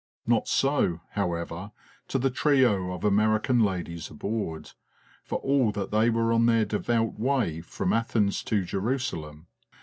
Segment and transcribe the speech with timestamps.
[0.25, 1.73] Not so, however,
[2.07, 4.71] to the trio of American ladies aboard
[5.23, 9.45] for all that they were on their devout way from Athens to Jerusalem.